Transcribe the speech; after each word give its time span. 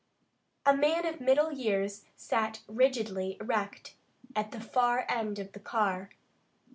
A 0.65 0.75
man 0.75 1.05
of 1.05 1.21
middle 1.21 1.51
years 1.51 2.05
sat 2.15 2.61
rigidly 2.67 3.37
erect 3.39 3.93
at 4.35 4.49
the 4.51 4.59
far 4.59 5.05
end 5.07 5.37
of 5.37 5.51
the 5.51 5.59
car. 5.59 6.09